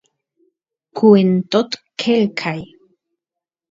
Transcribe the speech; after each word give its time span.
kwentot 0.95 1.71
qelqay 1.99 2.61